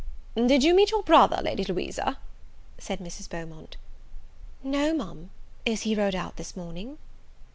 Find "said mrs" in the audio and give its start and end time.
2.79-3.29